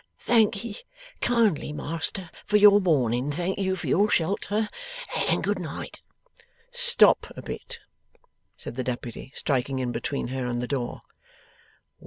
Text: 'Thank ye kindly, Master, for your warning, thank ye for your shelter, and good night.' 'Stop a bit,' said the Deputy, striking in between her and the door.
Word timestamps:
'Thank 0.17 0.63
ye 0.63 0.77
kindly, 1.21 1.71
Master, 1.71 2.31
for 2.47 2.57
your 2.57 2.79
warning, 2.79 3.31
thank 3.31 3.59
ye 3.59 3.75
for 3.75 3.85
your 3.85 4.09
shelter, 4.09 4.67
and 5.15 5.43
good 5.43 5.59
night.' 5.59 6.01
'Stop 6.71 7.27
a 7.37 7.41
bit,' 7.43 7.81
said 8.57 8.75
the 8.77 8.83
Deputy, 8.83 9.31
striking 9.35 9.77
in 9.77 9.91
between 9.91 10.29
her 10.29 10.47
and 10.47 10.59
the 10.59 10.67
door. 10.67 11.03